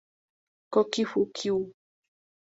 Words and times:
Koki 0.73 1.03
Fukui 1.09 1.61